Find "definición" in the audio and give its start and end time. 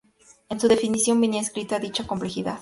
0.67-1.21